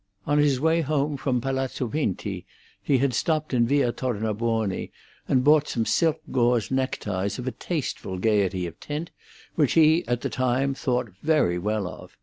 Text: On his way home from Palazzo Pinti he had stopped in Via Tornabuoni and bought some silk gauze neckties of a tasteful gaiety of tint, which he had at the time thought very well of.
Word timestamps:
On 0.25 0.39
his 0.39 0.59
way 0.59 0.81
home 0.81 1.15
from 1.15 1.39
Palazzo 1.41 1.87
Pinti 1.87 2.43
he 2.81 2.97
had 2.97 3.13
stopped 3.13 3.53
in 3.53 3.67
Via 3.67 3.91
Tornabuoni 3.91 4.89
and 5.27 5.43
bought 5.43 5.67
some 5.67 5.85
silk 5.85 6.19
gauze 6.31 6.71
neckties 6.71 7.37
of 7.37 7.45
a 7.47 7.51
tasteful 7.51 8.17
gaiety 8.17 8.65
of 8.65 8.79
tint, 8.79 9.11
which 9.53 9.73
he 9.73 9.97
had 9.97 10.07
at 10.13 10.21
the 10.21 10.29
time 10.31 10.73
thought 10.73 11.11
very 11.21 11.59
well 11.59 11.85
of. 11.87 12.17